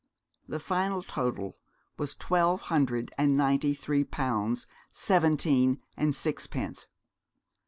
[0.47, 1.57] The final total
[1.99, 6.87] was twelve hundred and ninety three pounds seventeen and sixpence!